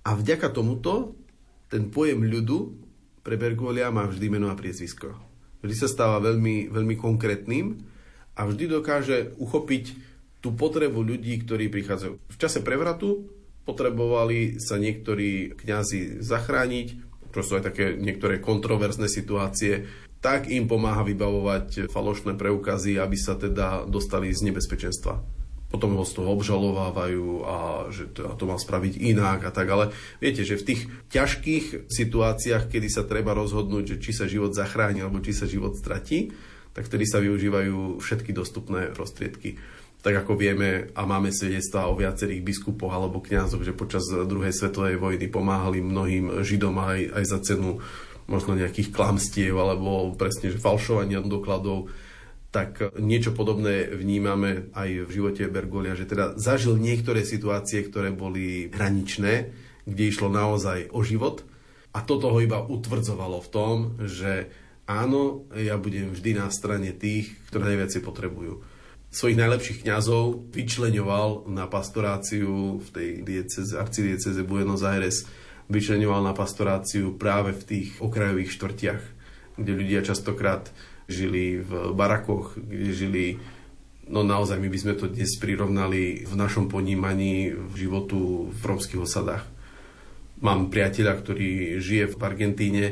[0.00, 1.12] a vďaka tomuto
[1.68, 2.72] ten pojem ľudu
[3.20, 5.12] pre Bergolia má vždy meno a priezvisko.
[5.60, 7.84] Vždy sa stáva veľmi, veľmi konkrétnym
[8.32, 10.09] a vždy dokáže uchopiť
[10.40, 12.14] tú potrebu ľudí, ktorí prichádzajú.
[12.16, 13.28] V čase prevratu
[13.68, 16.88] potrebovali sa niektorí kňazi zachrániť,
[17.30, 19.86] čo sú aj také niektoré kontroverzné situácie,
[20.20, 26.18] tak im pomáha vybavovať falošné preukazy, aby sa teda dostali z nebezpečenstva potom ho z
[26.18, 27.56] toho obžalovávajú a
[27.94, 30.82] že to, to mal spraviť inak a tak, ale viete, že v tých
[31.14, 35.78] ťažkých situáciách, kedy sa treba rozhodnúť, že či sa život zachráni alebo či sa život
[35.78, 36.34] stratí,
[36.74, 39.62] tak vtedy sa využívajú všetky dostupné prostriedky.
[40.00, 44.96] Tak ako vieme a máme svedectvá o viacerých biskupoch alebo kňazoch, že počas druhej svetovej
[44.96, 47.84] vojny pomáhali mnohým Židom aj, aj za cenu
[48.24, 51.92] možno nejakých klamstiev alebo presne že falšovania dokladov
[52.50, 58.66] tak niečo podobné vnímame aj v živote Bergolia, že teda zažil niektoré situácie, ktoré boli
[58.74, 59.54] hraničné,
[59.86, 61.46] kde išlo naozaj o život
[61.94, 64.50] a toto ho iba utvrdzovalo v tom, že
[64.90, 68.66] áno, ja budem vždy na strane tých, ktoré najviac potrebujú.
[69.10, 75.26] Svojich najlepších kňazov vyčleňoval na pastoráciu v tej dieceze, arcidieceze Buenos Aires,
[75.66, 79.02] vyčleňoval na pastoráciu práve v tých okrajových štvrtiach,
[79.58, 80.70] kde ľudia častokrát
[81.10, 83.24] žili v barakoch, kde žili
[84.10, 89.06] No naozaj, my by sme to dnes prirovnali v našom ponímaní v životu v romských
[89.06, 89.46] osadách.
[90.42, 92.84] Mám priateľa, ktorý žije v Argentíne,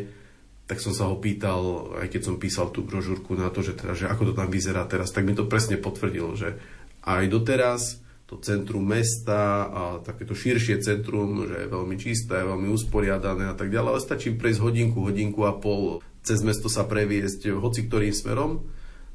[0.68, 3.96] tak som sa ho pýtal, aj keď som písal tú brožúrku na to, že, teda,
[3.96, 6.60] že ako to tam vyzerá teraz, tak mi to presne potvrdil, že
[7.08, 13.48] aj doteraz to centrum mesta a takéto širšie centrum, že je veľmi čisté, veľmi usporiadané
[13.48, 17.88] a tak ďalej, ale stačí prejsť hodinku, hodinku a pol cez mesto sa previesť hoci
[17.88, 18.68] ktorým smerom,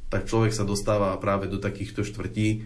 [0.10, 2.66] tak človek sa dostáva práve do takýchto štvrtí,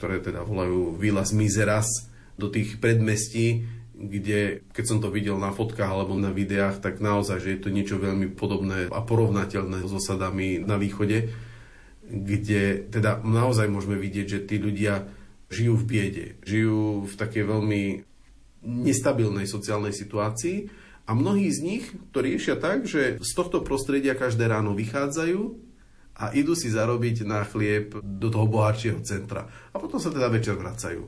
[0.00, 2.08] ktoré teda volajú Villas Miseras,
[2.40, 7.40] do tých predmestí, kde keď som to videl na fotkách alebo na videách, tak naozaj,
[7.40, 11.32] že je to niečo veľmi podobné a porovnateľné s osadami na východe,
[12.04, 15.08] kde teda naozaj môžeme vidieť, že tí ľudia
[15.48, 17.82] žijú v biede, žijú v takej veľmi
[18.66, 20.68] nestabilnej sociálnej situácii
[21.06, 25.40] a mnohí z nich to riešia tak, že z tohto prostredia každé ráno vychádzajú
[26.16, 29.46] a idú si zarobiť na chlieb do toho bohatšieho centra.
[29.70, 31.06] A potom sa teda večer vracajú.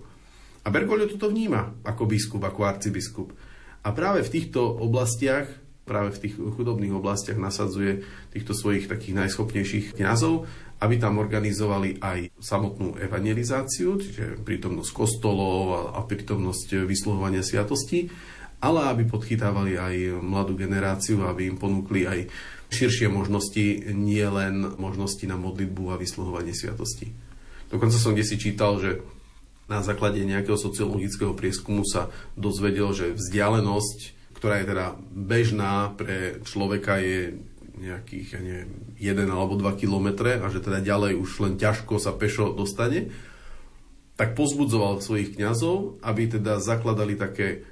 [0.68, 3.32] A Bergoglio toto vníma ako biskup, ako arcibiskup.
[3.80, 5.48] A práve v týchto oblastiach,
[5.88, 8.04] práve v tých chudobných oblastiach nasadzuje
[8.36, 10.44] týchto svojich takých najschopnejších kňazov,
[10.84, 18.12] aby tam organizovali aj samotnú evangelizáciu, čiže prítomnosť kostolov a prítomnosť vysluhovania sviatosti
[18.58, 22.26] ale aby podchytávali aj mladú generáciu, aby im ponúkli aj
[22.74, 27.14] širšie možnosti, nie len možnosti na modlitbu a vysluhovanie sviatosti.
[27.70, 28.98] Dokonca som kde si čítal, že
[29.68, 36.98] na základe nejakého sociologického prieskumu sa dozvedel, že vzdialenosť, ktorá je teda bežná pre človeka,
[36.98, 37.36] je
[37.78, 42.10] nejakých, ja neviem, 1 alebo 2 kilometre a že teda ďalej už len ťažko sa
[42.10, 43.14] pešo dostane,
[44.18, 47.62] tak pozbudzoval svojich kňazov, aby teda zakladali také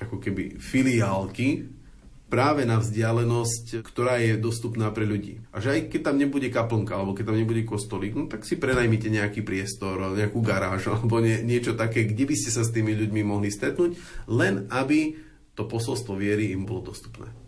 [0.00, 1.68] ako keby filiálky
[2.30, 5.42] práve na vzdialenosť, ktorá je dostupná pre ľudí.
[5.50, 8.54] A že aj keď tam nebude kaplnka, alebo keď tam nebude kostolík, no tak si
[8.54, 12.94] prenajmite nejaký priestor, nejakú garáž, alebo nie, niečo také, kde by ste sa s tými
[12.94, 13.98] ľuďmi mohli stretnúť,
[14.30, 15.18] len aby
[15.58, 17.39] to posolstvo viery im bolo dostupné.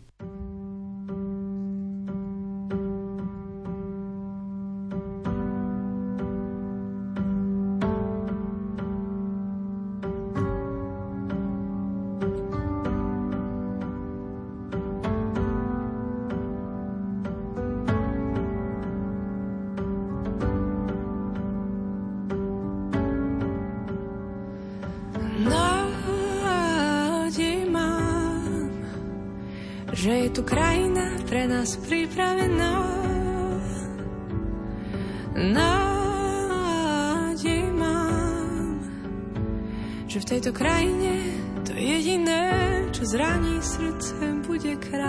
[40.42, 41.22] Tejto krajine
[41.62, 42.50] to jediné,
[42.90, 45.01] čo zraní srdce, bude krása.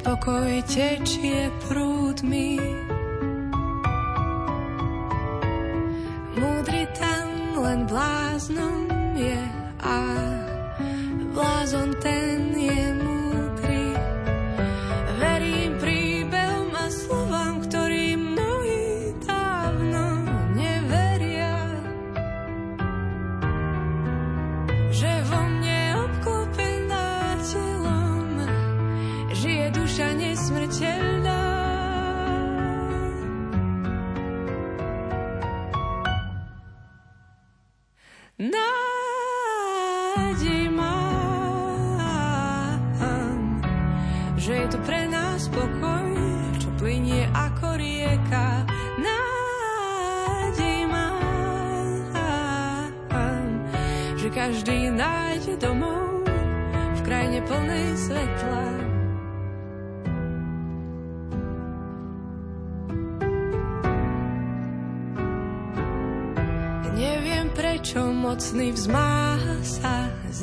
[0.00, 2.56] Pokoj tečie prúdmi.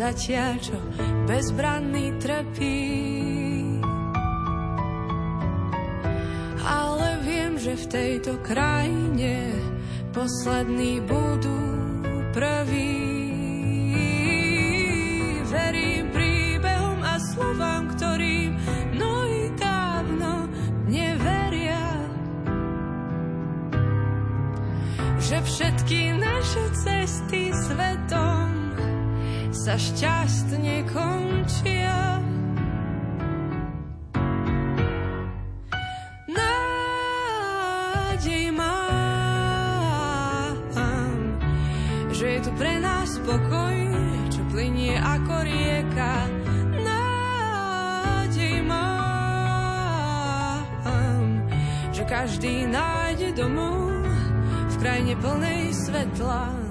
[0.08, 0.78] Zatiaľ, čo
[1.28, 2.80] bezbranný trpí.
[7.58, 9.52] že v tejto krajine
[10.16, 11.60] poslední budú
[12.32, 12.96] prví.
[15.52, 18.56] Verím príbehom a slovám, ktorým
[18.96, 20.48] mnohí dávno
[20.88, 21.84] neveria.
[25.20, 28.17] Že všetky naše cesty svetom
[29.68, 32.24] sa šťastne končia.
[43.28, 43.76] pokoj,
[44.32, 46.32] čo plinie ako rieka.
[46.80, 50.64] Nádej mám,
[51.92, 53.92] že každý nájde domov
[54.72, 56.67] v krajine plnej svetla.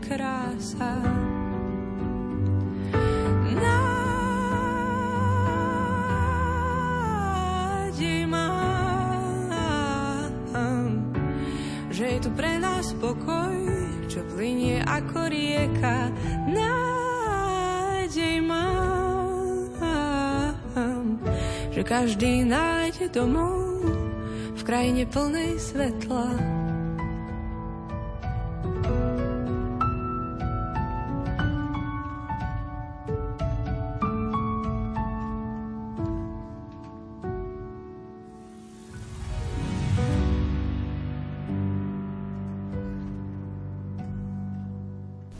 [0.00, 0.96] Krása.
[8.00, 9.52] Nádej mám,
[11.92, 13.54] že je tu pre nás pokoj,
[14.08, 16.08] čo plinie ako rieka.
[16.48, 19.68] Nádej mám,
[21.70, 23.84] že každý nájde domov
[24.56, 26.59] v krajine plnej svetla.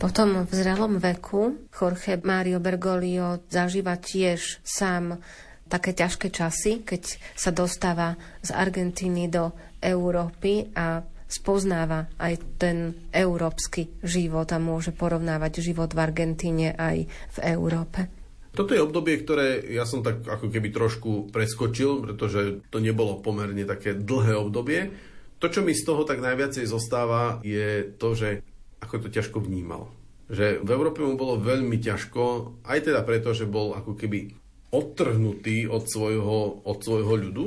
[0.01, 5.21] Potom v zrelom veku Jorge Mario Bergoglio zažíva tiež sám
[5.69, 13.93] také ťažké časy, keď sa dostáva z Argentíny do Európy a spoznáva aj ten európsky
[14.01, 18.09] život a môže porovnávať život v Argentíne aj v Európe.
[18.57, 23.69] Toto je obdobie, ktoré ja som tak ako keby trošku preskočil, pretože to nebolo pomerne
[23.69, 24.91] také dlhé obdobie.
[25.39, 28.43] To, čo mi z toho tak najviacej zostáva, je to, že
[28.81, 29.87] ako to ťažko vnímal
[30.31, 34.31] že v Európe mu bolo veľmi ťažko, aj teda preto, že bol ako keby
[34.71, 37.45] odtrhnutý od svojho, od svojho ľudu.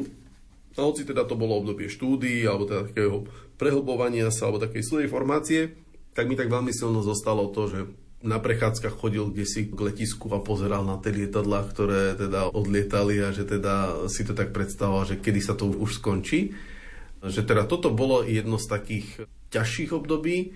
[0.76, 3.24] A hoci teda to bolo obdobie štúdií, alebo teda takého
[3.56, 5.60] prehlbovania sa, alebo takej svojej formácie,
[6.12, 7.80] tak mi tak veľmi silno zostalo to, že
[8.24, 13.20] na prechádzkach chodil kde si k letisku a pozeral na tie lietadlá, ktoré teda odlietali
[13.20, 16.52] a že teda si to tak predstavoval, že kedy sa to už skončí.
[17.24, 20.52] Že teda toto bolo jedno z takých ťažších období,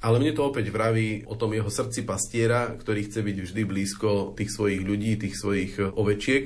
[0.00, 4.32] ale mne to opäť vraví o tom jeho srdci pastiera, ktorý chce byť vždy blízko
[4.32, 6.44] tých svojich ľudí, tých svojich e, ovečiek.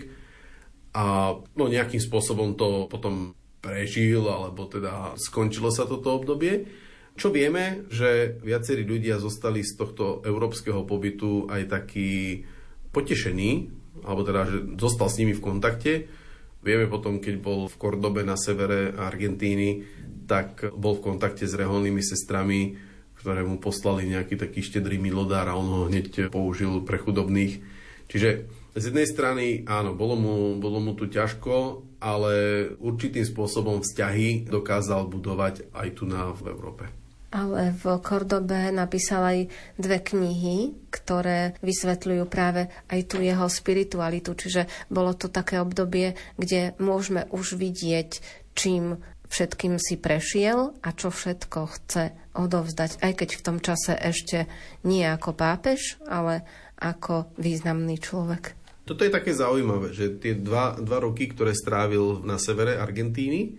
[0.95, 6.67] A no, nejakým spôsobom to potom prežil, alebo teda skončilo sa toto obdobie.
[7.15, 12.43] Čo vieme, že viacerí ľudia zostali z tohto európskeho pobytu aj takí
[12.91, 13.71] potešení,
[14.03, 15.93] alebo teda, že zostal s nimi v kontakte.
[16.67, 19.87] Vieme potom, keď bol v Kordobe na severe Argentíny,
[20.27, 22.75] tak bol v kontakte s reholnými sestrami,
[23.25, 27.65] ktoré mu poslali nejaký taký štedrý milodár a on ho hneď použil pre chudobných.
[28.05, 28.45] Čiže
[28.77, 32.35] z jednej strany, áno, bolo mu, bolo mu tu ťažko, ale
[32.77, 36.85] určitým spôsobom vzťahy dokázal budovať aj tu na v Európe.
[37.33, 39.39] Ale v Kordobe napísal aj
[39.81, 44.37] dve knihy, ktoré vysvetľujú práve aj tú jeho spiritualitu.
[44.37, 48.21] Čiže bolo to také obdobie, kde môžeme už vidieť,
[48.53, 49.01] čím
[49.35, 54.47] všetkým si prešiel a čo všetko chce odovzdať, aj keď v tom čase ešte
[54.87, 56.47] nie ako pápež, ale
[56.79, 58.55] ako významný človek.
[58.87, 63.59] Toto je také zaujímavé, že tie dva, dva roky, ktoré strávil na severe Argentíny,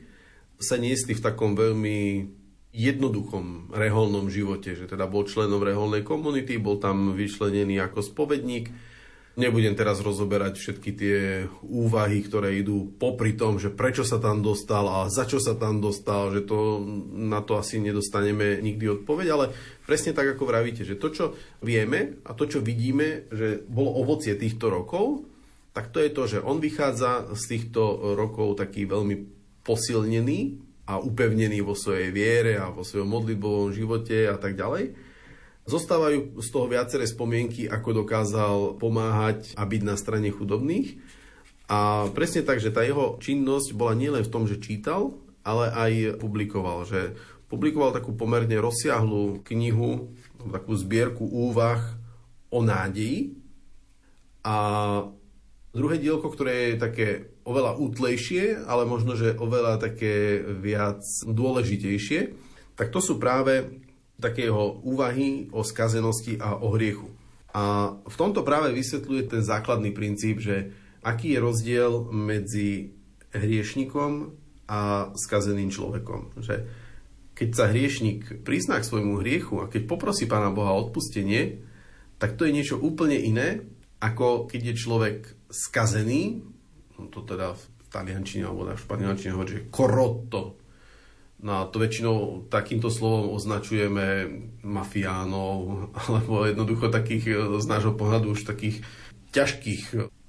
[0.55, 2.29] sa niesli v takom veľmi
[2.75, 8.71] jednoduchom reholnom živote, že teda bol členom reholnej komunity, bol tam vyčlenený ako spovedník.
[9.35, 11.17] Nebudem teraz rozoberať všetky tie
[11.67, 15.83] úvahy, ktoré idú popri tom, že prečo sa tam dostal a za čo sa tam
[15.83, 16.79] dostal, že to,
[17.11, 19.51] na to asi nedostaneme nikdy odpoveď, ale
[19.83, 21.25] presne tak, ako vravíte, že to, čo
[21.59, 25.27] vieme a to, čo vidíme, že bolo ovocie týchto rokov,
[25.75, 29.15] tak to je to, že on vychádza z týchto rokov taký veľmi
[29.67, 34.93] posilnený, a upevnení vo svojej viere a vo svojom modlitbovom živote a tak ďalej.
[35.65, 41.01] Zostávajú z toho viaceré spomienky, ako dokázal pomáhať a byť na strane chudobných.
[41.65, 46.21] A presne tak, že tá jeho činnosť bola nielen v tom, že čítal, ale aj
[46.21, 46.85] publikoval.
[46.85, 47.17] Že
[47.49, 50.13] publikoval takú pomerne rozsiahlú knihu,
[50.53, 51.81] takú zbierku úvah
[52.53, 53.33] o nádeji.
[54.45, 54.57] A
[55.73, 57.07] druhé dielko, ktoré je také
[57.41, 62.37] oveľa útlejšie, ale možno, že oveľa také viac dôležitejšie,
[62.77, 63.84] tak to sú práve
[64.19, 67.11] také jeho úvahy o skazenosti a o hriechu.
[67.55, 72.95] A v tomto práve vysvetľuje ten základný princíp, že aký je rozdiel medzi
[73.31, 74.35] hriešnikom
[74.67, 76.35] a skazeným človekom.
[76.39, 76.55] Že
[77.35, 81.63] keď sa hriešnik prizná k svojmu hriechu a keď poprosí Pána Boha o odpustenie,
[82.15, 83.63] tak to je niečo úplne iné,
[83.99, 85.17] ako keď je človek
[85.51, 86.43] skazený
[86.99, 90.64] no to teda v taliančine alebo v španielčine hovorí, že korotto.
[91.43, 94.29] No a to väčšinou takýmto slovom označujeme
[94.63, 95.55] mafiánov,
[96.07, 98.81] alebo jednoducho takých z nášho pohľadu už takých
[99.35, 99.83] ťažkých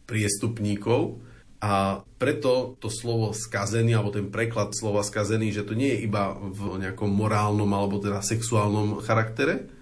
[0.07, 1.23] priestupníkov.
[1.57, 6.37] A preto to slovo skazený, alebo ten preklad slova skazený, že to nie je iba
[6.37, 9.73] v nejakom morálnom alebo teda sexuálnom charaktere,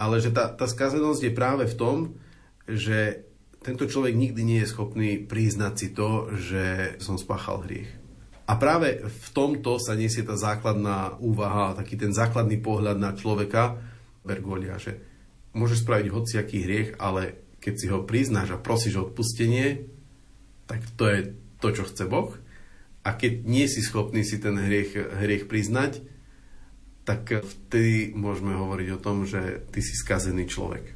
[0.00, 1.96] ale že tá, tá skazenosť je práve v tom,
[2.64, 3.28] že
[3.62, 8.01] tento človek nikdy nie je schopný priznať si to, že som spáchal hriech.
[8.52, 13.80] A práve v tomto sa nesie tá základná úvaha, taký ten základný pohľad na človeka,
[14.28, 15.00] Bergolia, že
[15.56, 19.88] môžeš spraviť hociaký hriech, ale keď si ho priznáš a prosíš o odpustenie,
[20.68, 21.18] tak to je
[21.64, 22.36] to, čo chce Boh.
[23.08, 26.04] A keď nie si schopný si ten hriech, hriech priznať,
[27.08, 30.92] tak vtedy môžeme hovoriť o tom, že ty si skazený človek.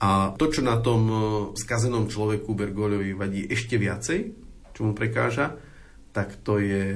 [0.00, 1.16] A to, čo na tom e,
[1.54, 4.34] skazenom človeku Bergogliovi vadí ešte viacej,
[4.72, 5.54] čo mu prekáža,
[6.14, 6.86] tak to je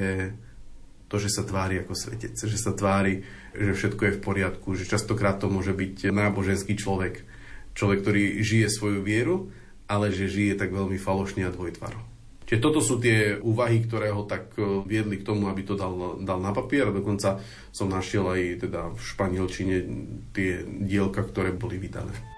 [1.11, 4.87] to, že sa tvári ako svetec, že sa tvári, že všetko je v poriadku, že
[4.87, 7.27] častokrát to môže byť náboženský človek,
[7.75, 9.51] človek, ktorý žije svoju vieru,
[9.91, 11.99] ale že žije tak veľmi falošne a dvojtvaro.
[12.49, 16.17] Čiže toto sú tie úvahy, ktoré ho tak e, viedli k tomu, aby to dal,
[16.17, 17.45] dal na papier a dokonca
[17.77, 19.77] som našiel aj teda v španielčine
[20.33, 22.38] tie dielka, ktoré boli vydané.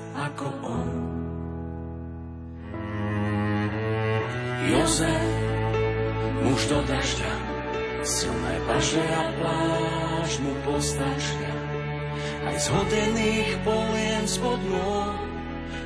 [0.15, 0.89] ako on.
[4.71, 5.31] Jozef,
[6.45, 7.33] muž do dažďa,
[8.05, 11.53] silné paže a pláž mu postačia.
[12.47, 15.15] Aj z hodených polien spod nôh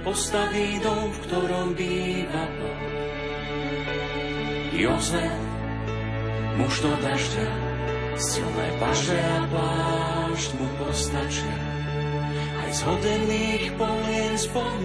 [0.05, 2.84] postaví dom, v ktorom býva Boh.
[4.76, 5.39] Jozef,
[6.61, 7.49] muž do dažďa,
[8.19, 11.64] silné paže a pláž mu postačia
[12.76, 14.84] z hodených polien spod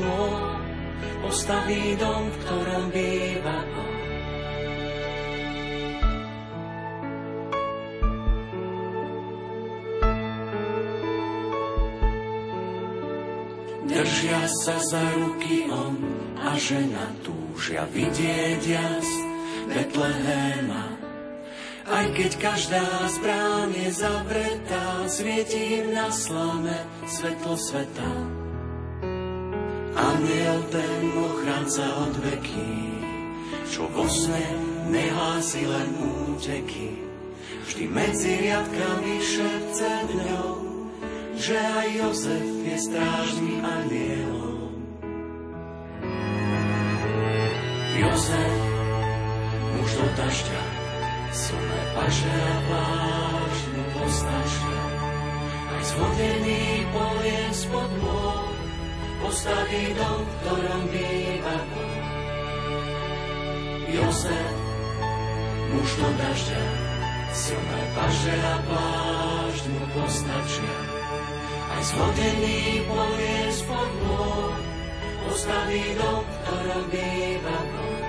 [1.26, 3.58] postaví dom, v ktorom býva.
[13.90, 15.98] Držia sa za ruky on
[16.38, 19.08] a žena túžia vidieť jas
[19.66, 20.99] Betlehema
[21.90, 28.10] aj keď každá z brán je zavretá, svieti im na slame svetlo sveta.
[29.90, 32.74] Aniel ten ochranca od veky,
[33.66, 34.46] čo vo sne
[34.86, 36.94] nehlási len úteky.
[37.66, 40.50] Vždy medzi riadkami šepce dňou,
[41.34, 44.74] že aj Jozef je strážnym anielom.
[47.98, 48.54] Jozef,
[49.76, 50.79] muž do dažďa,
[51.30, 54.82] Silné paše a pláž mu postačia,
[55.70, 58.50] aj z vodených polien spod môj,
[59.22, 62.02] postaví dom, v ktorom býva Boh.
[63.94, 64.54] Jozef,
[65.70, 66.64] muž do dažďa,
[67.30, 70.76] silné paže a plášť mu postačia.
[71.70, 74.58] Aj zvodený povie spod môj,
[75.30, 77.99] postaví dom, ktorom býva Boh.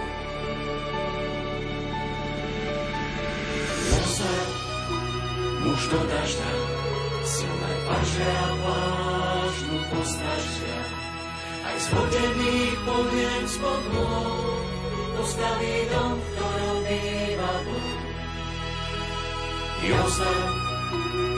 [5.79, 6.51] Dažďa,
[7.23, 10.79] silné paže a plášť mu postačia.
[11.63, 14.59] Aj zvodený povie spod môj,
[15.15, 17.99] postaví dom, v ktorom býva Boh.
[19.81, 20.49] Jozef,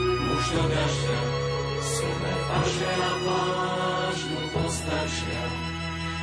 [0.02, 1.20] muž do dažďa,
[1.78, 5.44] silné paže a pláž mu postačia.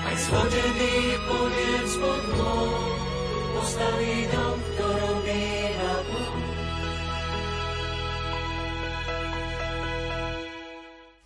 [0.02, 0.96] Aj zhodený
[1.32, 2.92] poviem spod môj,
[3.56, 6.41] postaví dom, v ktorom býva Boh.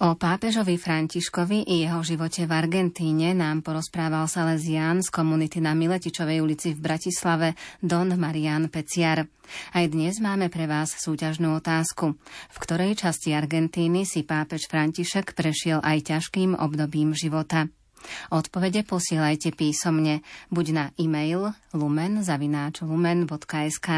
[0.05, 6.45] O pápežovi Františkovi i jeho živote v Argentíne nám porozprával Salesián z komunity na Miletičovej
[6.45, 9.25] ulici v Bratislave Don Marian Peciar.
[9.73, 12.21] Aj dnes máme pre vás súťažnú otázku.
[12.53, 17.65] V ktorej časti Argentíny si pápež František prešiel aj ťažkým obdobím života?
[18.33, 23.89] Odpovede posielajte písomne buď na e-mail lumen.lumen.sk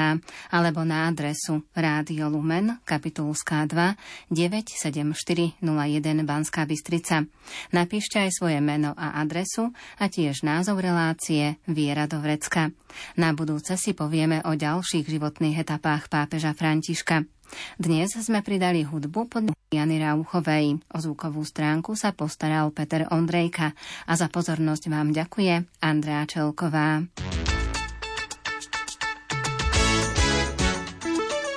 [0.51, 3.95] alebo na adresu Rádio Lumen, kapitulská 2,
[4.33, 5.61] 97401
[6.25, 7.21] Banská Bystrica.
[7.71, 9.69] Napíšte aj svoje meno a adresu
[10.01, 12.73] a tiež názov relácie Viera do Vrecka.
[13.15, 17.36] Na budúce si povieme o ďalších životných etapách pápeža Františka.
[17.77, 20.79] Dnes sme pridali hudbu pod Jany Rauchovej.
[20.93, 23.75] O zvukovú stránku sa postaral Peter Ondrejka
[24.07, 27.03] a za pozornosť vám ďakuje Andrea Čelková.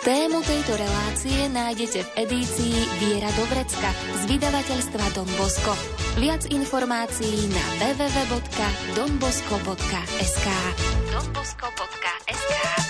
[0.00, 2.72] Tému tejto relácie nájdete v edícii
[3.04, 5.76] Viera Dobrecka z vydavateľstva Don Bosco.
[6.16, 10.46] Viac informácií na www.donbosco.sk
[11.12, 12.89] donbosco.sk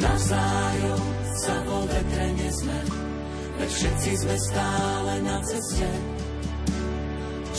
[0.00, 1.02] Navzájom
[1.36, 2.78] sa vo vetre nesme,
[3.60, 5.90] veď všetci sme stále na ceste.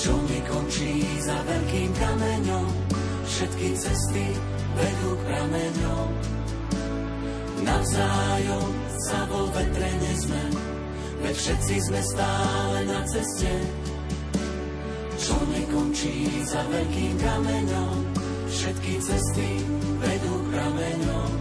[0.01, 0.17] Čo
[0.49, 2.67] končí za veľkým kameňom,
[3.29, 4.25] všetky cesty
[4.73, 6.09] vedú k prameňom.
[7.61, 8.69] Navzájom
[9.05, 10.43] sa vo vetre nesme,
[11.21, 13.53] veď všetci sme stále na ceste.
[15.21, 17.95] Čo nekončí za veľkým kameňom,
[18.49, 19.49] všetky cesty
[20.01, 21.40] vedú k prameňom.